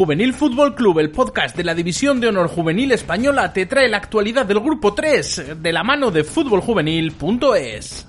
[0.00, 3.98] Juvenil Fútbol Club, el podcast de la División de Honor Juvenil Española, te trae la
[3.98, 8.06] actualidad del Grupo 3 de la mano de fútboljuvenil.es.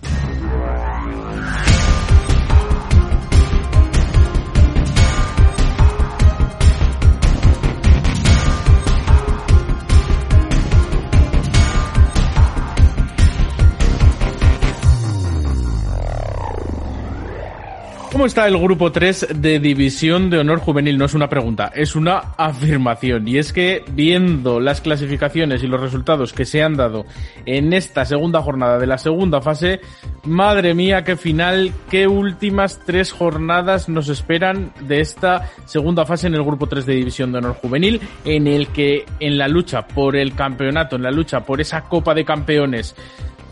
[18.21, 20.95] ¿Cómo está el grupo 3 de División de Honor Juvenil?
[20.95, 23.27] No es una pregunta, es una afirmación.
[23.27, 27.07] Y es que viendo las clasificaciones y los resultados que se han dado
[27.47, 29.81] en esta segunda jornada de la segunda fase,
[30.23, 36.35] madre mía, qué final, qué últimas tres jornadas nos esperan de esta segunda fase en
[36.35, 40.15] el grupo 3 de División de Honor Juvenil, en el que en la lucha por
[40.15, 42.95] el campeonato, en la lucha por esa Copa de Campeones,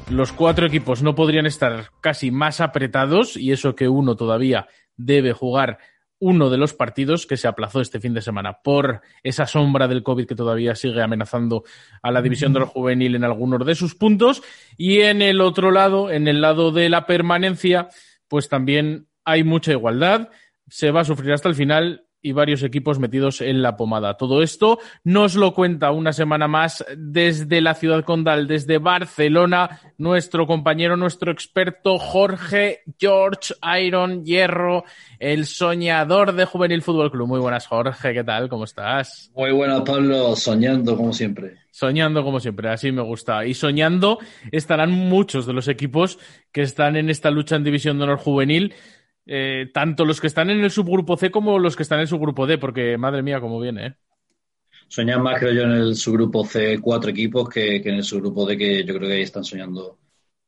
[0.10, 5.34] los cuatro equipos no podrían estar casi más apretados y eso que uno todavía debe
[5.34, 5.78] jugar
[6.20, 10.04] uno de los partidos que se aplazó este fin de semana por esa sombra del
[10.04, 11.64] COVID que todavía sigue amenazando
[12.02, 14.44] a la división de los juvenil en algunos de sus puntos.
[14.78, 17.88] Y en el otro lado, en el lado de la permanencia,
[18.28, 20.30] pues también hay mucha igualdad.
[20.68, 24.18] Se va a sufrir hasta el final y varios equipos metidos en la pomada.
[24.18, 30.46] Todo esto nos lo cuenta una semana más desde la ciudad condal, desde Barcelona, nuestro
[30.46, 34.84] compañero, nuestro experto Jorge George Iron Hierro,
[35.20, 37.28] el soñador de Juvenil Fútbol Club.
[37.28, 38.50] Muy buenas, Jorge, ¿qué tal?
[38.50, 39.32] ¿Cómo estás?
[39.36, 41.58] Muy buenas, Pablo, soñando como siempre.
[41.72, 43.46] Soñando como siempre, así me gusta.
[43.46, 44.20] Y soñando
[44.52, 46.20] estarán muchos de los equipos
[46.52, 48.74] que están en esta lucha en División de Honor Juvenil
[49.32, 52.08] eh, tanto los que están en el subgrupo C como los que están en el
[52.08, 53.94] subgrupo D, porque madre mía, cómo viene, ¿eh?
[54.88, 58.58] Soñan más, creo yo, en el subgrupo C cuatro equipos que, en el subgrupo D,
[58.58, 60.00] que yo creo que ahí están soñando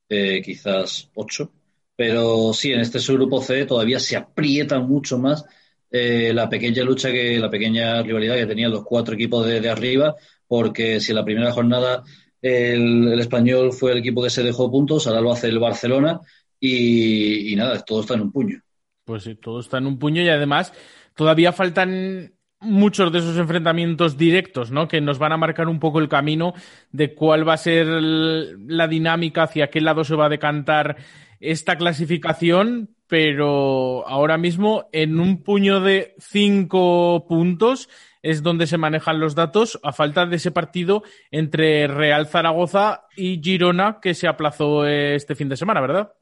[0.09, 1.51] eh, quizás ocho.
[1.95, 5.45] Pero sí, en este subgrupo C todavía se aprieta mucho más
[5.91, 10.15] eh, la pequeña lucha, que la pequeña rivalidad que tenían los cuatro equipos de, arriba,
[10.47, 12.03] porque si en la primera jornada
[12.41, 16.19] el, español fue el equipo que se dejó puntos, ahora lo hace el Barcelona
[16.59, 18.63] y nada, todo está en un puño.
[19.11, 20.71] Pues sí, todo está en un puño y además
[21.15, 24.87] todavía faltan muchos de esos enfrentamientos directos, ¿no?
[24.87, 26.53] Que nos van a marcar un poco el camino
[26.93, 30.95] de cuál va a ser la dinámica, hacia qué lado se va a decantar
[31.41, 37.89] esta clasificación, pero ahora mismo en un puño de cinco puntos
[38.21, 43.41] es donde se manejan los datos a falta de ese partido entre Real Zaragoza y
[43.43, 46.13] Girona que se aplazó este fin de semana, ¿verdad?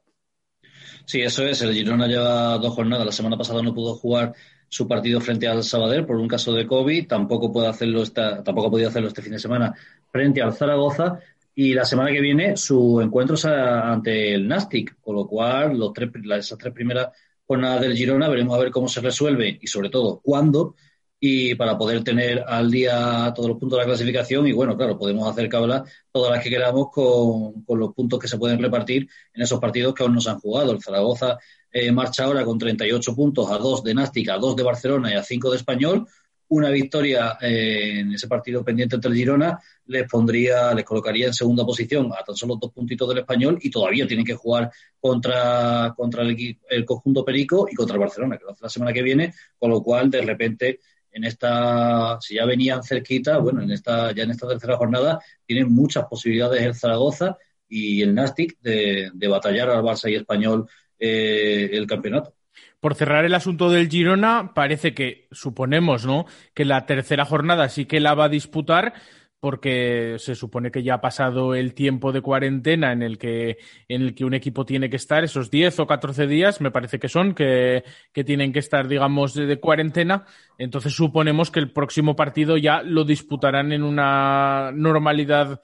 [1.10, 1.60] Sí, eso es.
[1.60, 3.04] El Girona lleva dos jornadas.
[3.04, 4.32] La semana pasada no pudo jugar
[4.68, 7.08] su partido frente al Sabadell por un caso de COVID.
[7.08, 9.74] Tampoco puede hacerlo esta, tampoco ha podido hacerlo este fin de semana
[10.12, 11.18] frente al Zaragoza.
[11.52, 15.92] Y la semana que viene su encuentro es ante el Nastic, con lo cual los
[15.92, 17.08] tres, esas tres primeras
[17.44, 20.76] jornadas del Girona veremos a ver cómo se resuelve y sobre todo cuándo
[21.22, 24.98] y para poder tener al día todos los puntos de la clasificación y bueno, claro,
[24.98, 29.06] podemos hacer cabla todas las que queramos con, con, los puntos que se pueden repartir
[29.34, 30.72] en esos partidos que aún no se han jugado.
[30.72, 31.36] El Zaragoza
[31.70, 35.16] eh, marcha ahora con 38 puntos a 2 de Nástica, a 2 de Barcelona y
[35.16, 36.06] a 5 de Español.
[36.48, 41.64] Una victoria eh, en ese partido pendiente entre Girona les pondría, les colocaría en segunda
[41.64, 46.22] posición a tan solo dos puntitos del español y todavía tienen que jugar contra, contra
[46.22, 49.32] el, el conjunto Perico y contra el Barcelona, que lo hace la semana que viene,
[49.58, 50.80] con lo cual de repente
[51.12, 55.72] en esta, si ya venían cerquita, bueno, en esta, ya en esta tercera jornada tienen
[55.72, 57.36] muchas posibilidades el Zaragoza
[57.68, 60.68] y el Nastic de, batallar al Barça y Español
[60.98, 62.34] eh, el campeonato.
[62.80, 66.26] Por cerrar el asunto del Girona, parece que suponemos, ¿no?
[66.54, 68.94] Que la tercera jornada sí que la va a disputar,
[69.40, 73.56] porque se supone que ya ha pasado el tiempo de cuarentena en el que,
[73.88, 76.98] en el que un equipo tiene que estar, esos 10 o 14 días, me parece
[76.98, 77.82] que son, que,
[78.12, 80.26] que tienen que estar, digamos, de, cuarentena.
[80.58, 85.62] Entonces suponemos que el próximo partido ya lo disputarán en una normalidad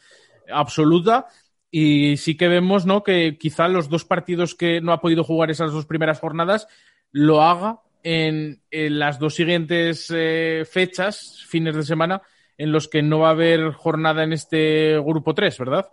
[0.50, 1.26] absoluta.
[1.70, 3.02] Y sí que vemos, ¿no?
[3.02, 6.66] Que quizá los dos partidos que no ha podido jugar esas dos primeras jornadas
[7.12, 12.22] lo haga en, las dos siguientes eh, fechas, fines de semana,
[12.58, 15.86] en los que no va a haber jornada en este grupo 3, ¿verdad?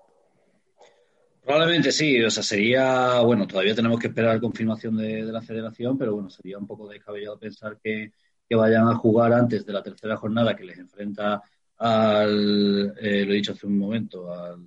[1.44, 6.14] Probablemente sí, o sea, sería, bueno, todavía tenemos que esperar confirmación de, la federación, pero
[6.14, 8.12] bueno, sería un poco descabellado pensar que,
[8.56, 11.42] vayan a jugar antes de la tercera jornada que les enfrenta
[11.80, 14.64] al, eh, lo he dicho hace un momento, al,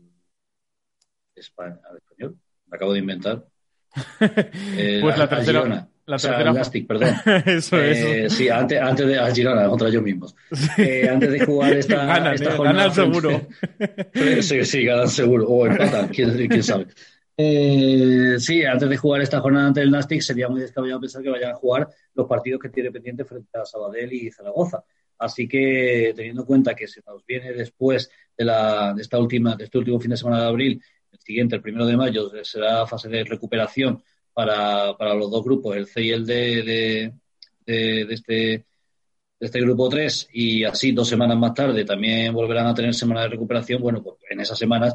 [1.36, 3.46] España, al español, me acabo de inventar.
[4.76, 5.88] Eh, pues la tercera.
[6.06, 6.86] La tercera...
[6.86, 7.14] perdón.
[7.46, 10.36] Eso, eh, Sí, antes, antes de a Girona, contra ellos mismos.
[10.78, 12.88] Eh, antes de jugar esta, ganan, esta eh, jornada.
[12.88, 13.46] Ganan seguro.
[14.42, 15.48] sí, sí, ganan seguro.
[15.48, 16.86] O empatan, quién, quién sabe.
[17.36, 21.28] Eh, sí, antes de jugar esta jornada ante el Nastic sería muy descabellado pensar que
[21.28, 24.84] vayan a jugar los partidos que tiene pendiente frente a Sabadell y Zaragoza.
[25.18, 29.56] Así que teniendo en cuenta que se nos viene después de, la, de esta última,
[29.56, 32.86] de este último fin de semana de abril, el siguiente, el primero de mayo, será
[32.86, 34.02] fase de recuperación
[34.36, 37.12] para, para los dos grupos, el C y el D de,
[37.64, 38.66] de, este, de
[39.40, 43.28] este grupo 3 y así dos semanas más tarde también volverán a tener semana de
[43.28, 44.94] recuperación, bueno, pues en esas semanas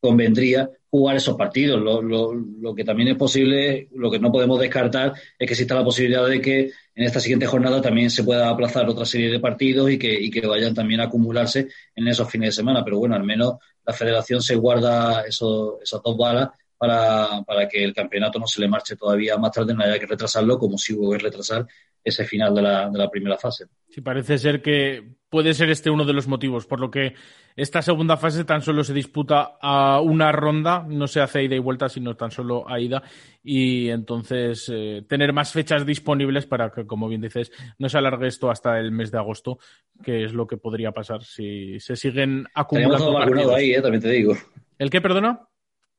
[0.00, 1.80] convendría jugar esos partidos.
[1.80, 5.76] Lo, lo, lo, que también es posible, lo que no podemos descartar es que exista
[5.76, 9.38] la posibilidad de que en esta siguiente jornada también se pueda aplazar otra serie de
[9.38, 12.84] partidos y que, y que vayan también a acumularse en esos fines de semana.
[12.84, 13.54] Pero bueno, al menos
[13.86, 16.48] la federación se guarda eso, esas dos balas
[16.86, 20.06] para, para, que el campeonato no se le marche todavía más tarde, no haya que
[20.06, 21.66] retrasarlo, como si hubo que retrasar
[22.02, 23.64] ese final de la, de la primera fase.
[23.88, 27.14] Sí, parece ser que puede ser este uno de los motivos, por lo que
[27.56, 31.60] esta segunda fase tan solo se disputa a una ronda, no se hace ida y
[31.60, 33.02] vuelta, sino tan solo a ida,
[33.42, 38.26] y entonces eh, tener más fechas disponibles para que, como bien dices, no se alargue
[38.26, 39.58] esto hasta el mes de agosto,
[40.02, 43.24] que es lo que podría pasar si se siguen acumulando.
[43.24, 44.36] Todo ahí, eh, también te digo.
[44.78, 45.48] ¿El qué, perdona?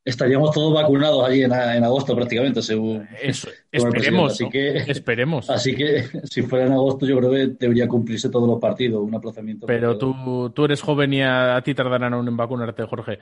[0.06, 3.08] Estaríamos todos vacunados allí en, agosto prácticamente, según.
[3.22, 4.34] Eso, esperemos.
[4.34, 5.50] Así que, esperemos.
[5.50, 9.16] Así que si fuera en agosto, yo creo que debería cumplirse todos los partidos, un
[9.16, 9.66] aplazamiento.
[9.66, 13.18] Pero tú, tú eres joven y a, ti tardarán aún en vacunarte, Jorge.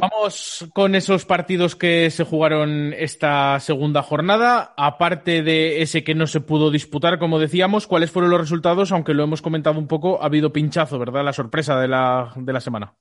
[0.00, 4.74] Vamos con esos partidos que se jugaron esta segunda jornada.
[4.76, 8.90] Aparte de ese que no se pudo disputar, como decíamos, ¿cuáles fueron los resultados?
[8.90, 11.24] Aunque lo hemos comentado un poco, ha habido pinchazo, ¿verdad?
[11.24, 12.96] La sorpresa de la, de la semana.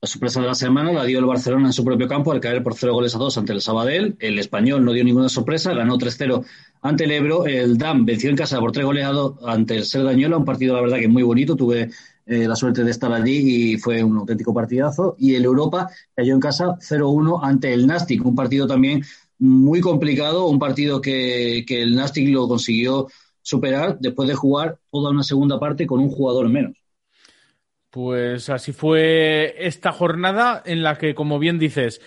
[0.00, 2.62] La sorpresa de la semana la dio el Barcelona en su propio campo al caer
[2.62, 4.14] por cero goles a dos ante el Sabadell.
[4.20, 6.44] El español no dio ninguna sorpresa, ganó 3-0
[6.82, 7.46] ante el Ebro.
[7.46, 10.82] El DAM venció en casa por tres goles a ante el Serdañola, un partido la
[10.82, 11.56] verdad que muy bonito.
[11.56, 11.90] Tuve
[12.26, 15.16] eh, la suerte de estar allí y fue un auténtico partidazo.
[15.18, 19.02] Y el Europa cayó en casa 0-1 ante el Nastic, un partido también
[19.40, 23.08] muy complicado, un partido que, que el Nastic lo consiguió
[23.42, 26.76] superar después de jugar toda una segunda parte con un jugador menos.
[27.90, 32.00] Pues así fue esta jornada en la que, como bien dices,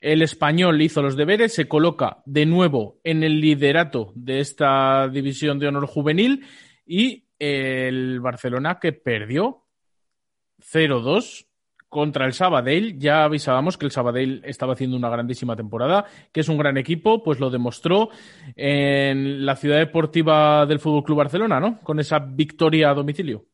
[0.00, 5.58] el español hizo los deberes, se coloca de nuevo en el liderato de esta división
[5.58, 6.46] de honor juvenil
[6.86, 9.64] y el Barcelona que perdió
[10.60, 11.46] 0-2
[11.88, 12.98] contra el Sabadell.
[12.98, 17.22] Ya avisábamos que el Sabadell estaba haciendo una grandísima temporada, que es un gran equipo,
[17.22, 18.10] pues lo demostró
[18.54, 21.80] en la ciudad deportiva del Fútbol Club Barcelona, ¿no?
[21.80, 23.44] Con esa victoria a domicilio.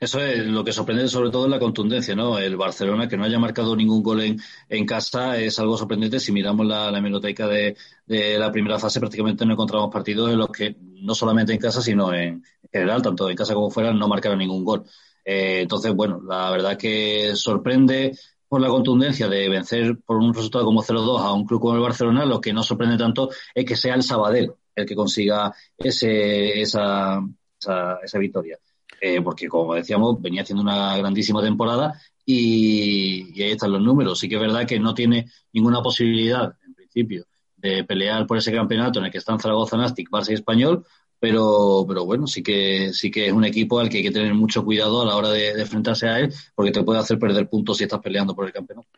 [0.00, 2.38] Eso es lo que sorprende sobre todo es la contundencia, ¿no?
[2.38, 6.18] El Barcelona que no haya marcado ningún gol en, en casa es algo sorprendente.
[6.18, 7.76] Si miramos la, la hemeroteca de,
[8.06, 11.82] de, la primera fase, prácticamente no encontramos partidos en los que no solamente en casa,
[11.82, 12.42] sino en
[12.72, 14.84] general, tanto en casa como fuera, no marcaron ningún gol.
[15.22, 18.16] Eh, entonces, bueno, la verdad que sorprende
[18.48, 21.82] por la contundencia de vencer por un resultado como 0-2 a un club como el
[21.82, 26.58] Barcelona, lo que no sorprende tanto es que sea el Sabadell el que consiga ese,
[26.60, 27.20] esa,
[27.60, 28.58] esa, esa victoria.
[29.00, 34.18] Eh, porque como decíamos, venía haciendo una grandísima temporada y, ahí están los números.
[34.18, 37.24] Sí que es verdad que no tiene ninguna posibilidad, en principio,
[37.56, 40.84] de pelear por ese campeonato en el que están Zaragoza, Nastic, Barça y Español,
[41.18, 44.34] pero, pero bueno, sí que, sí que es un equipo al que hay que tener
[44.34, 47.78] mucho cuidado a la hora de, enfrentarse a él, porque te puede hacer perder puntos
[47.78, 48.88] si estás peleando por el campeonato.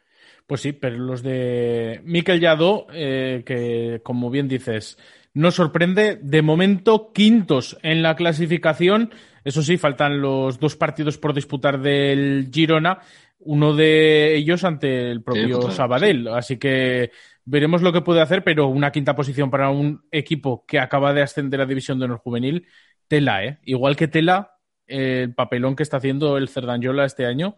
[0.46, 4.98] Pues sí, pero los de Mikel Yadó, eh, que como bien dices,
[5.34, 9.12] no sorprende, de momento quintos en la clasificación,
[9.44, 13.00] eso sí, faltan los dos partidos por disputar del Girona,
[13.40, 16.28] uno de ellos ante el propio Sabadell.
[16.28, 17.10] Así que
[17.44, 21.22] veremos lo que puede hacer, pero una quinta posición para un equipo que acaba de
[21.22, 22.66] ascender a División de Honor Juvenil,
[23.08, 23.58] tela, ¿eh?
[23.64, 27.56] Igual que tela, el papelón que está haciendo el Cerdanyola este año,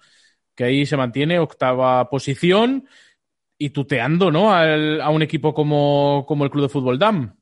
[0.54, 2.88] que ahí se mantiene octava posición
[3.58, 4.52] y tuteando, ¿no?
[4.52, 7.36] a un equipo como, como el Club de Fútbol DAM.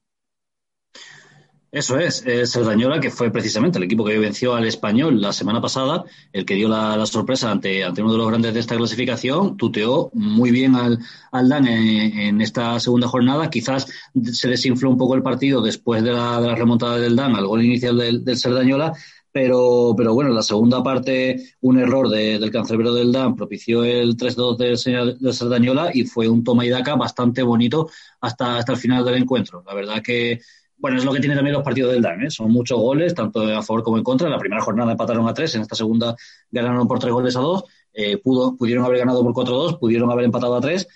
[1.72, 5.58] Eso es, el Serdañola, que fue precisamente el equipo que venció al español la semana
[5.58, 9.56] pasada, el que dio la, sorpresa ante, ante uno de los grandes de esta clasificación,
[9.56, 10.98] tuteó muy bien al,
[11.30, 13.48] al Dan en, esta segunda jornada.
[13.48, 13.86] Quizás
[14.32, 17.96] se desinfló un poco el partido después de la, remontada del Dan al gol inicial
[17.96, 18.92] del, del Serdañola,
[19.32, 24.14] Pero, pero bueno, en la segunda parte, un error del cancerbero del DAM propició el
[24.14, 27.88] 3-2 de, de Sardañola y fue un toma y daca bastante bonito
[28.20, 29.64] hasta, hasta el final del encuentro.
[29.66, 30.40] La verdad que,
[30.82, 32.30] bueno, es lo que tienen también los partidos del DAM, ¿eh?
[32.30, 34.26] son muchos goles, tanto a favor como en contra.
[34.26, 36.16] En la primera jornada empataron a tres, en esta segunda
[36.50, 37.64] ganaron por tres goles a dos.
[37.92, 40.88] Eh, pudo, pudieron haber ganado por 4-2, pudieron haber empatado a tres.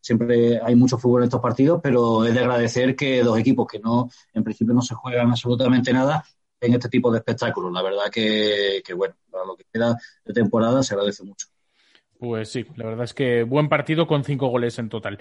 [0.00, 3.78] siempre hay mucho fútbol en estos partidos, pero es de agradecer que dos equipos que
[3.78, 6.22] no, en principio no se juegan absolutamente nada,
[6.60, 7.72] en este tipo de espectáculos.
[7.72, 11.48] La verdad que, bueno, para lo que queda de temporada se agradece mucho.
[12.18, 15.18] Pues sí, la verdad es que buen partido con cinco goles en total.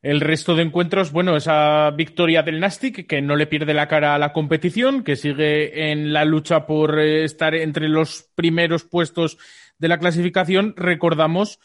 [0.00, 4.14] El resto de encuentros, bueno, esa victoria del Nastic, que no le pierde la cara
[4.14, 9.38] a la competición, que sigue en la lucha por eh, estar entre los primeros puestos
[9.78, 10.74] de la clasificación.
[10.76, 11.58] Recordamos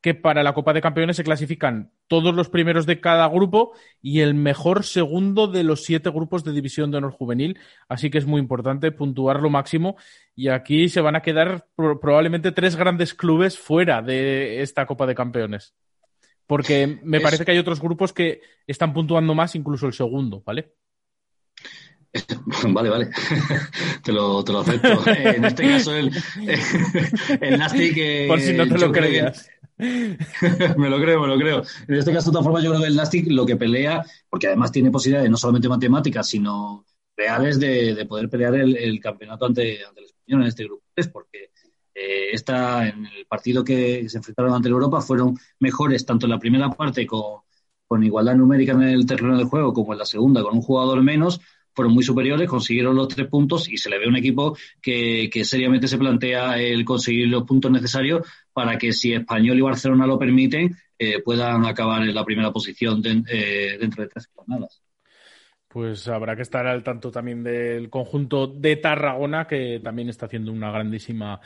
[0.00, 4.20] que para la Copa de Campeones se clasifican todos los primeros de cada grupo y
[4.20, 7.58] el mejor segundo de los siete grupos de División de Honor Juvenil.
[7.88, 9.96] Así que es muy importante puntuar lo máximo.
[10.34, 15.14] Y aquí se van a quedar probablemente tres grandes clubes fuera de esta Copa de
[15.14, 15.74] Campeones.
[16.50, 20.74] Porque me parece que hay otros grupos que están puntuando más, incluso el segundo, ¿vale?
[22.70, 23.08] Vale, vale.
[24.02, 25.00] te, lo, te lo acepto.
[25.16, 26.10] en este caso, el,
[27.40, 28.26] el Nastic.
[28.26, 29.48] Por si no te lo creías.
[29.78, 31.62] me lo creo, me lo creo.
[31.86, 34.48] En este caso, de todas formas, yo creo que el Nastic lo que pelea, porque
[34.48, 36.84] además tiene posibilidades no solamente matemáticas, sino
[37.16, 41.49] reales de, poder pelear el, campeonato ante, ante, el español en este grupo porque
[41.94, 46.38] eh, esta, en el partido que se enfrentaron ante Europa fueron mejores tanto en la
[46.38, 47.42] primera parte con,
[48.02, 51.40] igualdad numérica en el terreno de juego como en la segunda con un jugador menos,
[51.74, 55.88] fueron muy superiores, consiguieron los tres puntos y se le ve un equipo que, seriamente
[55.88, 60.76] se plantea el conseguir los puntos necesarios para que si Español y Barcelona lo permiten,
[60.98, 64.82] eh, puedan acabar en la primera posición eh, dentro de tres jornadas.
[65.70, 70.50] Pues habrá que estar al tanto también del conjunto de Tarragona, que también está haciendo
[70.50, 71.40] una grandísima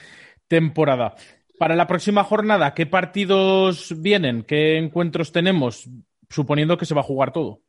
[0.49, 1.15] temporada.
[1.59, 4.43] Para la próxima jornada, ¿qué partidos vienen?
[4.43, 5.89] ¿Qué encuentros tenemos?
[6.29, 7.61] Suponiendo que se va a jugar todo.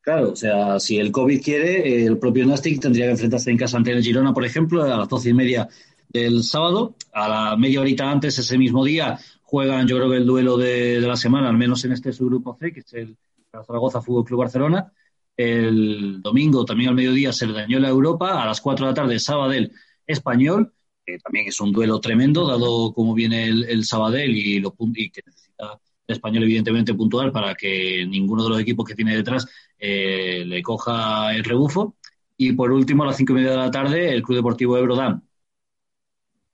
[0.00, 3.76] Claro, o sea, si el COVID quiere, el propio Nastic tendría que enfrentarse en casa
[3.76, 5.68] ante el Girona, por ejemplo, a las doce y media
[6.08, 6.94] del sábado.
[7.12, 11.00] A la media horita antes, ese mismo día, juegan, yo creo que el duelo de,
[11.00, 13.16] la semana, al menos en este subgrupo C, que es el
[13.52, 14.92] Zaragoza Fútbol Club Barcelona.
[15.36, 18.42] El domingo, también al mediodía, se le dañó la Europa.
[18.42, 19.72] A las cuatro de la tarde, Sabadell
[20.06, 20.72] Español,
[21.04, 24.62] que también es un duelo tremendo, dado cómo viene el, el Sabadell y,
[25.10, 29.46] que necesita español, evidentemente, puntual para que ninguno de los equipos que tiene detrás
[29.78, 31.96] eh, le coja el rebufo.
[32.36, 35.22] Y por último, a las cinco y media de la tarde, el Club Deportivo Ebrodam.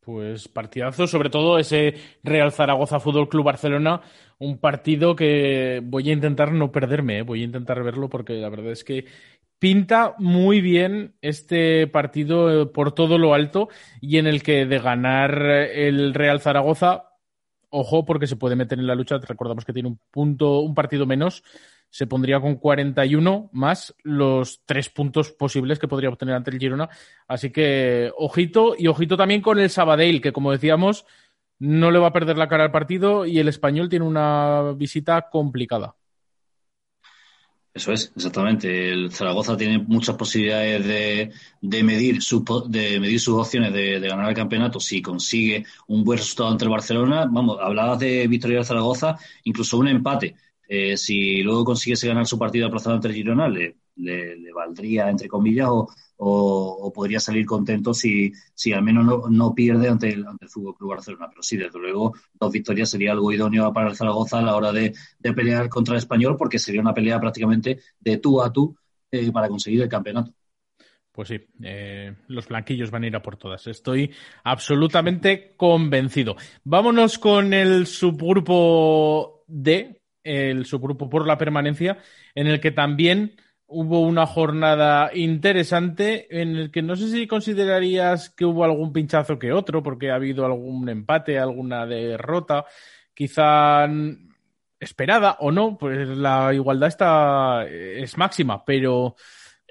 [0.06, 4.00] Pues partidazo, sobre todo ese Real Zaragoza Fútbol Club Barcelona,
[4.38, 7.22] un partido que voy a intentar no perderme, ¿eh?
[7.22, 9.06] voy a intentar verlo porque la verdad es que
[9.58, 13.68] pinta muy bien este partido eh, por todo lo alto
[14.00, 17.06] y en el que de ganar el Real Zaragoza
[17.70, 19.18] ojo porque se puede meter en la lucha.
[19.18, 21.42] Recordamos que tiene un punto, un partido menos.
[21.90, 26.88] Se pondría con 41 más los tres puntos posibles que podría obtener ante el Girona.
[27.28, 31.06] Así que ojito y ojito también con el Sabadell, que como decíamos,
[31.58, 35.28] no le va a perder la cara al partido y el español tiene una visita
[35.30, 35.94] complicada.
[37.76, 38.90] Eso es, exactamente.
[38.90, 41.30] El Zaragoza tiene muchas posibilidades de,
[41.60, 46.16] de medir, su, de medir sus opciones de, ganar el campeonato si consigue un buen
[46.18, 47.26] resultado ante el Barcelona.
[47.30, 50.36] Vamos, hablabas de victoria Zaragoza, incluso un empate.
[50.66, 55.68] Eh, si luego consiguiese ganar su partido aplazado ante Girona, le, le, valdría, entre comillas,
[56.18, 60.50] o, podría salir contento si, si al menos no, no pierde ante el, ante el
[60.50, 61.28] Fútbol Club Barcelona.
[61.28, 64.72] Pero sí, desde luego, dos victorias sería algo idóneo para el Zaragoza a la hora
[64.72, 68.76] de, de pelear contra el español, porque sería una pelea prácticamente de tú a tú
[69.10, 70.32] eh, para conseguir el campeonato.
[71.16, 73.66] Pues sí, eh, los blanquillos van a ir a por todas.
[73.66, 74.12] Estoy
[74.44, 76.36] absolutamente convencido.
[76.62, 81.98] Vámonos con el subgrupo D, el subgrupo por la permanencia,
[82.34, 83.34] en el que también
[83.68, 89.38] hubo una jornada interesante en el que no sé si considerarías que hubo algún pinchazo
[89.38, 92.64] que otro, porque ha habido algún empate, alguna derrota,
[93.14, 93.88] quizá
[94.78, 99.16] esperada o no, pues la igualdad está es máxima, pero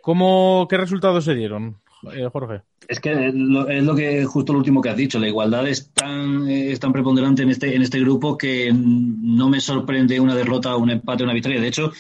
[0.01, 1.77] ¿cómo qué resultados se dieron,
[2.13, 2.63] eh, Jorge?
[2.87, 6.47] Es que es lo, que justo lo último que has dicho, la igualdad es tan,
[6.47, 10.91] es tan preponderante en este, en este grupo que no me sorprende una derrota, un
[10.91, 11.59] empate, una victoria.
[11.59, 11.91] De hecho,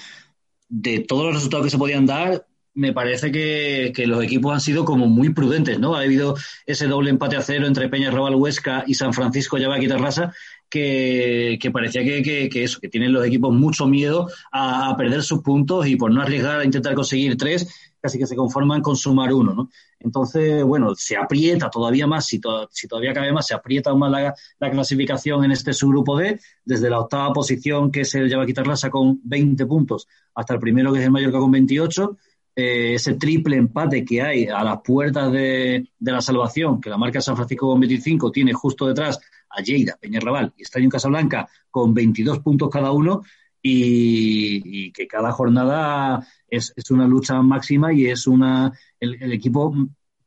[0.81, 4.83] de todos los resultados que se podían dar, me parece que, los equipos han sido
[4.83, 5.95] como muy prudentes, ¿no?
[5.95, 10.01] Ha habido ese doble empate a cero entre Peña Robal Huesca y San Francisco Quitar
[10.01, 10.33] Rasa
[10.69, 15.95] que, parecía que, eso, que tienen los equipos mucho miedo a, perder sus puntos y
[15.95, 19.69] por no arriesgar a intentar conseguir tres, casi que se conforman con sumar uno, ¿no?
[19.99, 25.43] Entonces, bueno, se aprieta todavía más, si, todavía cabe más, se aprieta más la, clasificación
[25.45, 29.19] en este subgrupo D, desde la octava posición que se lleva a quitar Rasa con
[29.23, 32.17] 20 puntos hasta el primero que es el Mallorca con 28,
[32.57, 37.19] eh, ese triple empate que hay a las puertas de, la salvación, que la marca
[37.19, 39.19] San Francisco con 25 tiene justo detrás
[39.55, 43.23] a Lleida, Peñarrabal y Estadio Casablanca con 22 puntos cada uno
[43.61, 49.73] y, que cada jornada es, una lucha máxima y es una el, equipo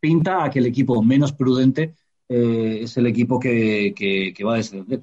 [0.00, 1.94] pinta a que el equipo menos prudente
[2.28, 5.02] eh, es el equipo que, va a descender.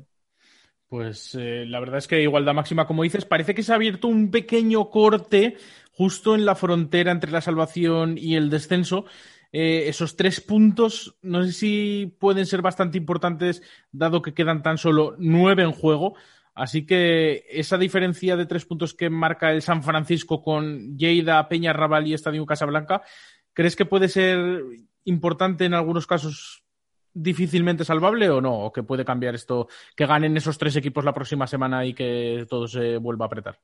[0.87, 4.07] Pues eh, la verdad es que igualdad máxima, como dices, parece que se ha abierto
[4.07, 5.55] un pequeño corte
[5.91, 9.05] justo en la frontera entre la salvación y el descenso.
[9.51, 13.61] Eh, esos tres puntos, no sé si pueden ser bastante importantes,
[13.91, 16.15] dado que quedan tan solo nueve en juego.
[16.53, 21.73] Así que esa diferencia de tres puntos que marca el San Francisco con Lleida, Peña,
[21.73, 23.01] Raval y Estadio Casablanca,
[23.53, 24.63] ¿crees que puede ser
[25.03, 26.63] importante en algunos casos
[27.13, 28.53] difícilmente salvable o no?
[28.65, 32.45] ¿O que puede cambiar esto, que ganen esos tres equipos la próxima semana y que
[32.49, 33.59] todo se vuelva a apretar?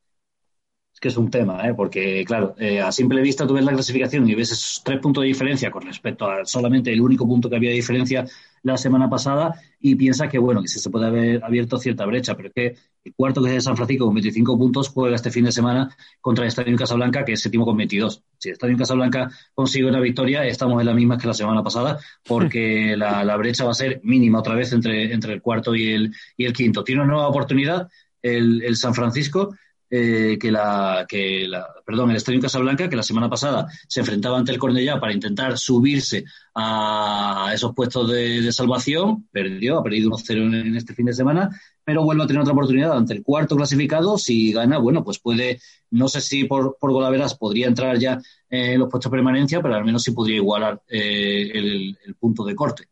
[1.02, 1.74] Que es un tema, ¿eh?
[1.74, 5.24] porque, claro, eh, a simple vista tú ves la clasificación y ves esos tres puntos
[5.24, 8.24] de diferencia con respecto a solamente el único punto que había de diferencia
[8.62, 12.50] la semana pasada y piensas que, bueno, que se puede haber abierto cierta brecha, pero
[12.50, 15.44] es que el cuarto, que es de San Francisco, con 25 puntos, juega este fin
[15.44, 15.90] de semana
[16.22, 18.24] contra el Estadio Casablanca, que es séptimo con 22.
[18.38, 21.98] Si el Estadio Casablanca consigue una victoria, estamos en la misma que la semana pasada,
[22.28, 26.14] porque la, brecha va a ser mínima otra vez entre, entre el cuarto y el,
[26.38, 26.84] y el quinto.
[26.84, 27.90] Tiene una nueva oportunidad
[28.22, 29.56] el, el San Francisco
[29.94, 34.38] eh, que, la, que la, perdón, el Estadio Casablanca, que la semana pasada se enfrentaba
[34.38, 36.24] ante el Cornellá para intentar subirse
[36.56, 41.50] a esos puestos de, salvación, perdió, ha perdido 1-0 en, este fin de semana,
[41.84, 45.60] pero vuelve a tener otra oportunidad ante el cuarto clasificado, si gana, bueno, pues puede,
[45.90, 49.76] no sé si por, por golaveras podría entrar ya en los puestos de permanencia, pero
[49.76, 52.86] al menos sí podría igualar eh, el, el punto de corte.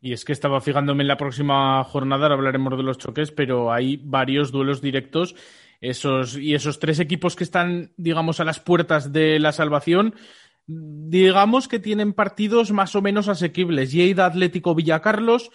[0.00, 4.00] Y es que estaba fijándome en la próxima jornada, hablaremos de los choques, pero hay
[4.02, 5.36] varios duelos directos
[5.82, 10.14] esos, y esos tres equipos que están, digamos, a las puertas de la salvación,
[10.66, 13.90] digamos que tienen partidos más o menos asequibles.
[13.90, 15.50] Lleida Atlético Villacarlos,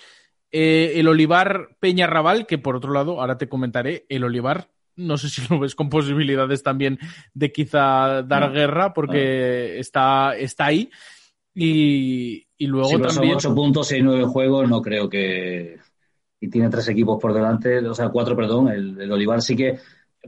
[0.52, 5.30] eh, el Olivar Peñarrabal, que por otro lado, ahora te comentaré, el Olivar, no sé
[5.30, 7.00] si lo ves con posibilidades también
[7.34, 10.92] de quizá dar guerra, porque está, está ahí.
[11.56, 13.40] Y, luego si también.
[13.40, 15.78] Son ocho puntos y nueve juegos, no creo que.
[16.40, 18.68] Y tiene tres equipos por delante, o sea, cuatro, perdón.
[18.68, 19.80] El, el Olivar sí que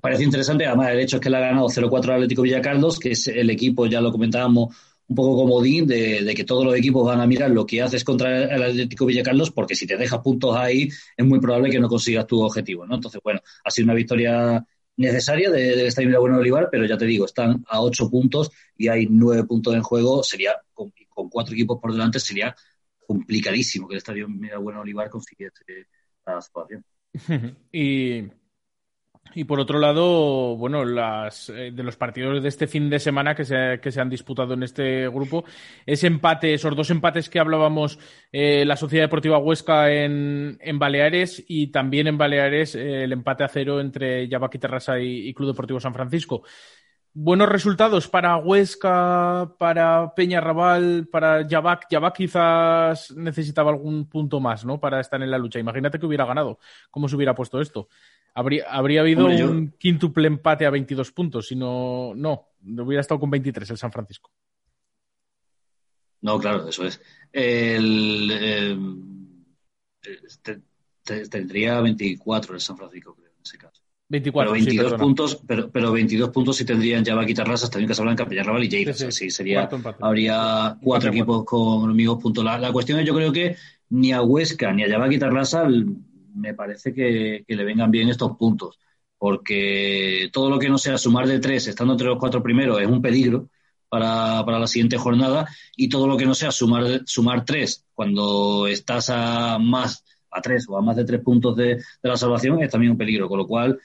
[0.02, 0.66] parece interesante.
[0.66, 3.86] Además, el hecho es que le ha ganado 0-4 Atlético Villacarlos, que es el equipo,
[3.86, 4.76] ya lo comentábamos,
[5.08, 8.04] un poco comodín de, de que todos los equipos van a mirar lo que haces
[8.04, 11.88] contra el Atlético Villacarlos, porque si te dejas puntos ahí, es muy probable que no
[11.88, 12.86] consigas tu objetivo.
[12.86, 12.96] ¿no?
[12.96, 14.64] Entonces, bueno, ha sido una victoria
[14.98, 19.08] necesaria del Estadio Mirabueno Olivar, pero ya te digo, están a 8 puntos y hay
[19.10, 20.24] 9 puntos en juego.
[20.24, 22.56] Sería, con, con cuatro equipos por delante, sería
[23.08, 25.88] complicadísimo que el Estadio Mirabueno Olivar consiguiese
[26.26, 26.86] la situación.
[27.72, 28.24] y
[29.36, 33.36] y por otro lado, bueno, las, eh, de los partidos de este fin de semana
[33.36, 35.46] que se, que se han disputado en este grupo,
[35.86, 38.00] ese empate, esos dos empates que hablábamos,
[38.32, 43.44] eh, la Sociedad Deportiva Huesca en, en Baleares y también en Baleares eh, el empate
[43.44, 46.44] a cero entre Yabac y Terrassa y, Club Deportivo San Francisco.
[47.14, 51.88] Buenos resultados para Huesca, para Peñarrabal, para Yabac.
[51.90, 54.80] Yabac quizás necesitaba algún punto más, ¿no?
[54.80, 55.60] Para estar en la lucha.
[55.60, 56.60] Imagínate que hubiera ganado.
[56.92, 57.90] ¿Cómo se hubiera puesto esto?
[58.34, 63.30] Habría, habría habido un quíntuple empate a 22 puntos, si no, no, hubiera estado con
[63.30, 64.32] 23 el San Francisco.
[66.22, 67.02] No, claro, eso es.
[67.32, 68.32] El,
[70.02, 70.62] este,
[71.30, 73.82] tendría 24 el San Francisco, creo, en ese caso.
[74.10, 77.70] 24, pero 22 puntos, pero, pero 22 puntos si tendrían ya va a quitar razas
[77.70, 78.94] también Casablanca, Peñarrabal y Lleida.
[78.94, 79.70] Sí, sería,
[80.02, 82.44] habría cuatro equipos con los mismos puntos.
[82.44, 83.56] La, la, cuestión es, yo creo que
[83.90, 85.68] ni a Huesca ni a Yabaquita Rasa
[86.40, 88.80] me parece que, le vengan bien estos puntos,
[89.18, 92.88] porque todo lo que no sea sumar de tres, estando entre los cuatro primeros, es
[92.88, 93.50] un peligro
[93.90, 99.10] para, la siguiente jornada, y todo lo que no sea sumar, sumar tres cuando estás
[99.10, 102.92] a más, a tres o a más de tres puntos de, la salvación, es también
[102.92, 103.80] un peligro, con lo cual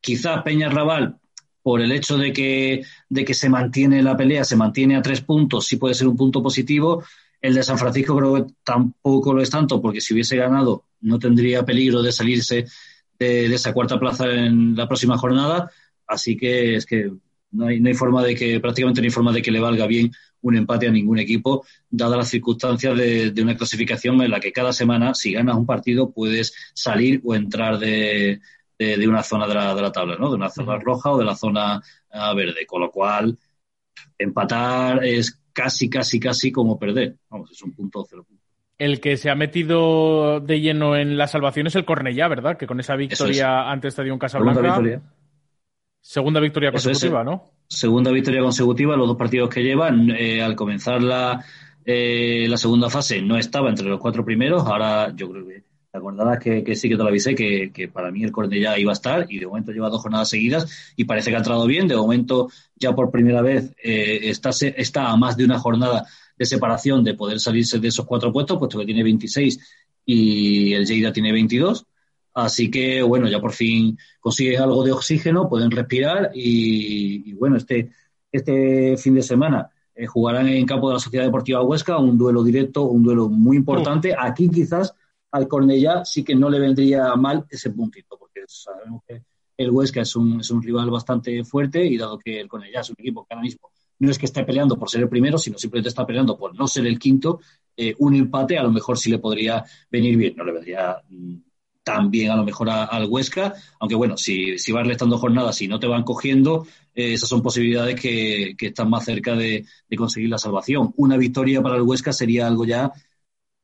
[0.00, 1.18] quizás Peña Raval
[1.62, 5.20] por el hecho de que, de que se mantiene la pelea, se mantiene a tres
[5.20, 7.04] puntos, sí puede ser un punto positivo.
[7.40, 11.18] El de San Francisco creo que tampoco lo es tanto, porque si hubiese ganado no
[11.18, 12.64] tendría peligro de salirse
[13.18, 15.70] de, esa cuarta plaza en la próxima jornada.
[16.06, 17.10] Así que es que
[17.50, 19.86] No hay, no hay forma de que, prácticamente no hay forma de que le valga
[19.86, 20.10] bien
[20.42, 24.52] un empate a ningún equipo, dadas las circunstancias de, de, una clasificación en la que
[24.52, 28.40] cada semana, si ganas un partido, puedes salir o entrar de,
[28.78, 30.30] de, una zona de la, de la, tabla, ¿no?
[30.30, 32.66] De una zona roja o de la zona uh, verde.
[32.66, 33.36] Con lo cual,
[34.18, 37.16] empatar es casi, casi, casi como perder.
[37.28, 38.24] Vamos, es un punto cero.
[38.78, 42.56] El que se ha metido de lleno en la salvación es el Cornellá, ¿verdad?
[42.56, 43.72] Que con esa victoria es.
[43.72, 44.60] ante Estadio Casablanca.
[44.60, 45.02] Segunda victoria.
[46.00, 47.44] Segunda victoria consecutiva, es, ¿no?
[47.66, 50.10] Segunda victoria consecutiva, los dos partidos que llevan.
[50.10, 51.44] Eh, al comenzar la,
[51.84, 54.64] eh, la segunda fase no estaba entre los cuatro primeros.
[54.64, 57.88] Ahora yo creo que te acordarás que, que, sí que te lo avisé, que, que,
[57.88, 61.04] para mí el Cornellá iba a estar y de momento lleva dos jornadas seguidas y
[61.04, 61.88] parece que ha entrado bien.
[61.88, 66.04] De momento ya por primera vez eh, está, está a más de una jornada
[66.36, 69.58] de separación de poder salirse de esos cuatro puestos, puesto que tiene 26
[70.04, 71.86] y el Lleida tiene 22.
[72.34, 77.56] Así que, bueno, ya por fin consigue algo de oxígeno, pueden respirar y, y bueno,
[77.56, 77.90] este,
[78.30, 82.44] este fin de semana eh, jugarán en campo de la Sociedad Deportiva Huesca un duelo
[82.44, 84.14] directo, un duelo muy importante.
[84.16, 84.94] Aquí quizás
[85.30, 89.22] al Cornellá sí que no le vendría mal ese puntito, porque sabemos que
[89.56, 92.90] el Huesca es un, es un rival bastante fuerte y dado que el Cornellá es
[92.90, 95.58] un equipo que ahora mismo no es que esté peleando por ser el primero, sino
[95.58, 97.40] simplemente está peleando por no ser el quinto,
[97.76, 101.34] eh, un empate a lo mejor sí le podría venir bien, no le vendría mm,
[101.82, 105.68] tan bien a lo mejor al Huesca, aunque bueno, si, si vas restando jornadas y
[105.68, 109.96] no te van cogiendo, eh, esas son posibilidades que, que están más cerca de, de,
[109.96, 110.92] conseguir la salvación.
[110.96, 112.92] Una victoria para el Huesca sería algo ya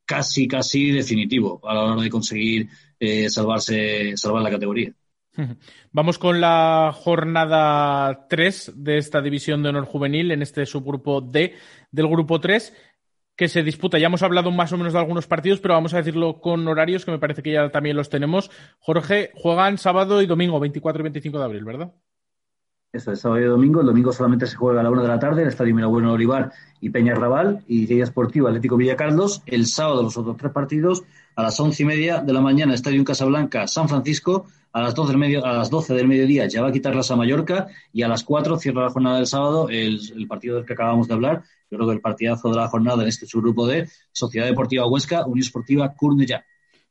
[0.05, 4.93] casi, casi definitivo a la hora de conseguir eh, salvarse, salvar la categoría.
[5.93, 11.55] Vamos con la jornada 3 de esta división de honor juvenil en este subgrupo D
[11.91, 12.73] del grupo 3
[13.37, 13.99] que se disputa.
[13.99, 17.05] Ya hemos hablado más o menos de algunos partidos, pero vamos a decirlo con horarios
[17.05, 18.51] que me parece que ya también los tenemos.
[18.79, 21.93] Jorge, juegan sábado y domingo, 24 y 25 de abril, ¿verdad?
[22.95, 23.81] Eso es sábado y domingo.
[23.81, 26.13] El domingo solamente se juega a la una de la tarde en el Estadio Mirabueno
[26.13, 29.43] Olivar y Peña Raval y Día Esportivo Atlético Villacarlos.
[29.47, 31.03] El sábado los otros tres partidos
[31.35, 34.47] a las once y media de la mañana Estadio Casablanca San Francisco.
[34.73, 37.17] A las, 12 del medio, a las 12 del mediodía ya va a quitarlas a
[37.17, 40.73] Mallorca y a las 4 cierra la jornada del sábado el, el, partido del que
[40.73, 41.43] acabamos de hablar.
[41.71, 45.27] Yo creo que el partidazo de la jornada en este subgrupo de Sociedad Deportiva Huesca,
[45.27, 46.45] Unión Esportiva Cornellá.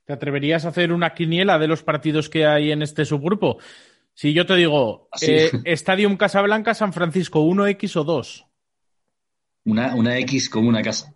[0.06, 3.58] ¿Te atreverías a hacer una quiniela de los partidos que hay en este subgrupo?
[4.16, 8.46] Si yo te digo, eh, Stadium Casablanca, San Francisco, 1X o 2.
[9.66, 11.14] Una, una X como una casa.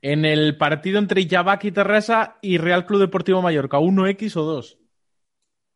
[0.00, 4.78] En el partido entre Yabaki Terresa y Real Club Deportivo Mallorca, 1X o 2.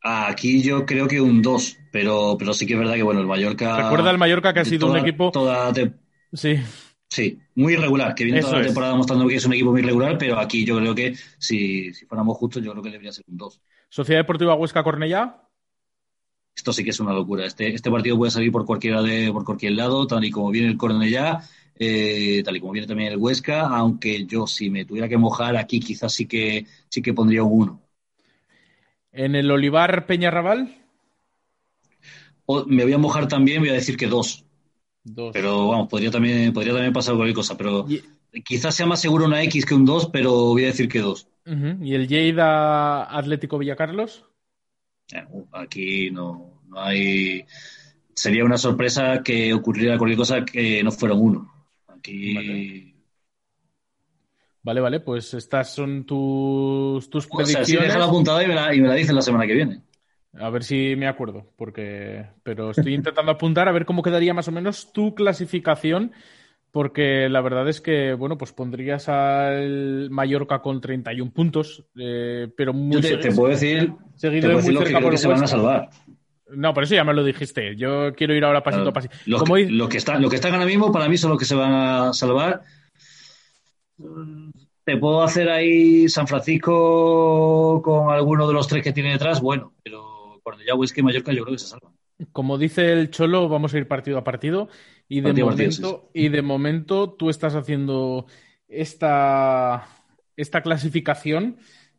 [0.02, 3.26] Aquí yo creo que un 2, pero, pero sí que es verdad que bueno, el
[3.26, 3.76] Mallorca.
[3.82, 5.30] Recuerda el Mallorca que ha sido toda, un equipo.
[5.30, 5.92] Toda te...
[6.32, 6.58] Sí.
[7.08, 8.68] Sí, muy irregular, que viene Eso toda la es.
[8.68, 12.04] temporada mostrando que es un equipo muy irregular, pero aquí yo creo que si, si
[12.06, 13.60] fuéramos justos, yo creo que debería ser un 2.
[13.88, 15.45] Sociedad Deportiva Huesca Cornellá.
[16.56, 17.44] Esto sí que es una locura.
[17.44, 20.68] Este, este partido puede salir por cualquiera de, por cualquier lado, tal y como viene
[20.68, 21.42] el Cornellá,
[21.78, 25.56] eh, tal y como viene también el Huesca, aunque yo si me tuviera que mojar
[25.56, 27.80] aquí quizás sí que sí que pondría un 1.
[29.12, 30.74] En el Olivar Peñarrabal.
[32.46, 34.44] O me voy a mojar también, voy a decir que 2.
[35.04, 35.30] Dos.
[35.32, 38.02] Pero vamos, podría también, podría también pasar cualquier cosa, pero Y,
[38.42, 41.28] quizás sea más seguro una X que un 2, pero voy a decir que 2.
[41.46, 41.84] Ujú.
[41.84, 44.24] ¿Y el Lleida Atlético Villacarlos.
[45.52, 47.44] Aquí no, no hay.
[48.14, 51.54] Sería una sorpresa que ocurriera cualquier cosa que no fuera un 1.
[51.88, 52.34] Aquí.
[52.34, 52.92] Vale.
[54.62, 57.88] Vale, vale, pues estas son tus, tus O sea, sí, predicciones.
[57.88, 59.82] déjala apuntada y me la, y me la dicen la semana que viene.
[60.38, 64.48] A ver si me acuerdo, porque pero estoy intentando apuntar a ver cómo quedaría más
[64.48, 66.12] o menos tu clasificación,
[66.76, 72.74] porque la verdad es que bueno, pues pondrías al Mallorca con 31 puntos, eh, pero
[72.74, 75.42] muy Yo te, puedo decir, te seguido puedo de decir lo que creo se van
[75.42, 75.88] a salvar.
[76.50, 77.76] No, por eso ya me lo dijiste.
[77.76, 79.16] Yo quiero ir ahora pasito a pasito.
[79.38, 81.72] Como que, los que que están ahora mismo, para mí, son los que se van
[81.72, 82.60] a salvar.
[84.84, 89.72] Te puedo hacer ahí San Francisco con alguno de los tres que tiene detrás, bueno,
[89.82, 91.94] pero Cornellá, Huesca y Mallorca yo creo que se salvan.
[92.32, 94.68] Como dice el Cholo, vamos a ir partido a partido
[95.08, 98.26] y de momento y de momento tú estás haciendo
[98.68, 99.86] esta
[100.36, 101.56] esta clasificación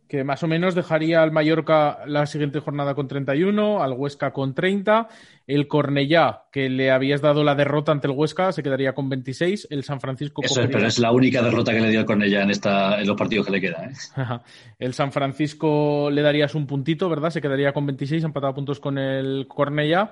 [0.08, 4.54] que más o menos dejaría al Mallorca la siguiente jornada con 31, al Huesca con
[4.54, 5.10] 30,
[5.48, 9.68] el Cornellá que le habías dado la derrota ante el Huesca se quedaría con 26,
[9.70, 12.44] el San Francisco Eso es, pero es la única derrota que le dio al Cornellá
[12.44, 13.92] en, esta, en los partidos que le quedan.
[13.92, 13.94] ¿eh?
[14.80, 17.32] El San Francisco le darías un puntito, ¿verdad?
[17.32, 20.12] Se quedaría con 26, empatado a puntos con el Cornellá.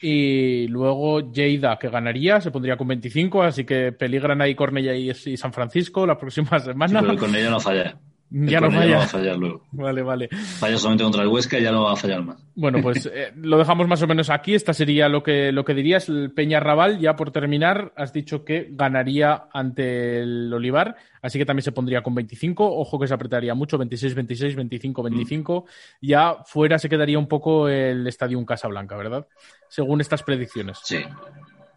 [0.00, 5.10] Y luego Lleida, que ganaría, se pondría con 25, así que peligran ahí Cornellá y,
[5.10, 7.00] y San Francisco la próxima Sí, semana.
[7.00, 7.96] pero el Cornellá no falla.
[8.30, 8.98] Ya no falla.
[8.98, 9.64] va a fallar luego.
[9.72, 10.28] Vale, vale.
[10.28, 12.36] Falla solamente contra el Huesca y ya no va a fallar más.
[12.54, 14.54] Bueno, pues eh, lo dejamos más o menos aquí.
[14.54, 16.10] Esta sería lo que, lo que dirías.
[16.10, 21.46] El Peña Raval, ya por terminar, has dicho que ganaría ante el Olivar, así que
[21.46, 22.70] también se pondría con 25.
[22.78, 25.64] Ojo que se apretaría mucho, 26, 26, 25, 25.
[26.02, 29.26] Ya fuera se quedaría un poco el Estadio Casablanca, ¿verdad?
[29.68, 30.78] Según estas predicciones.
[30.82, 31.04] Sí.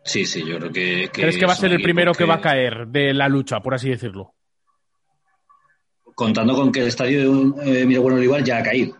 [0.03, 1.09] Sí, sí, yo creo que.
[1.13, 3.59] que ¿Crees que va a ser el primero que va a caer de la lucha,
[3.59, 4.33] por así decirlo?
[6.15, 8.97] Contando con que el estadio de eh, Miragüen Olivar ya ha caído.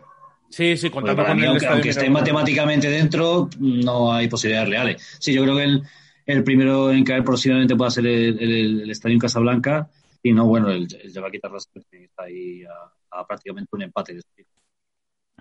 [0.49, 4.69] Sí, sí, contando con mí, el aunque, estadio aunque esté matemáticamente dentro, no hay posibilidades
[4.69, 5.17] reales.
[5.19, 5.83] Sí, yo creo que el,
[6.25, 9.89] el primero en caer posiblemente pueda ser el, el, el estadio en Casablanca.
[10.21, 14.13] Y no, bueno, el, el Javaquí Tarrasa está ahí a, a prácticamente un empate.
[14.13, 14.21] de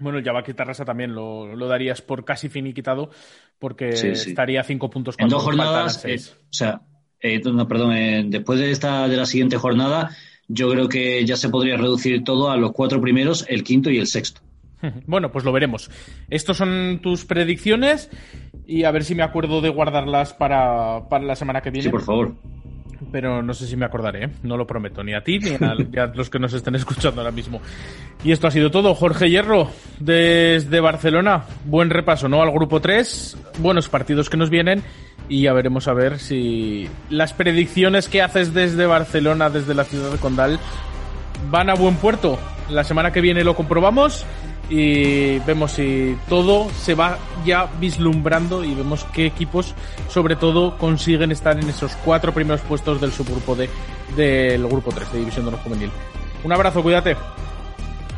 [0.01, 3.11] Bueno, el Yabaki Tarrasa también lo, lo darías por casi finiquitado,
[3.59, 4.31] porque Sí, sí.
[4.31, 6.83] estaría a cinco puntos En dos jornadas, eh, o sea,
[7.21, 10.11] eh, no, perdón, eh, después de esta de la siguiente jornada,
[10.49, 13.99] yo creo que ya se podría reducir todo a los cuatro primeros, el quinto y
[13.99, 14.41] el sexto.
[15.07, 15.91] Bueno, pues lo veremos.
[16.31, 18.11] Estos son tus predicciones
[18.67, 21.85] y a ver si me acuerdo de guardarlas para, para la semana que viene.
[21.85, 22.35] Sí, por favor.
[23.11, 24.31] Pero no sé si me acordaré, ¿eh?
[24.43, 27.61] no lo prometo, ni a ti ni a, los que nos estén escuchando ahora mismo.
[28.23, 28.95] Y esto ha sido todo.
[28.95, 31.45] Jorge Hierro, desde Barcelona.
[31.65, 32.43] Buen repaso, ¿no?
[32.43, 34.83] Al grupo 3, buenos partidos que nos vienen
[35.29, 40.11] y ya veremos a ver si las predicciones que haces desde Barcelona, desde la ciudad
[40.11, 40.59] de Condal,
[41.51, 42.39] van a buen puerto.
[42.69, 44.25] La semana que viene lo comprobamos
[44.71, 49.75] y vemos si todo se va ya vislumbrando y vemos qué equipos
[50.09, 53.69] sobre todo consiguen estar en esos cuatro primeros puestos del subgrupo D
[54.17, 55.91] del grupo 3 de División de Honor Juvenil.
[56.45, 57.17] Un abrazo, cuídate.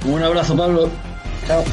[0.05, 0.89] Un abrazo, Pablo.
[1.47, 1.65] Chao.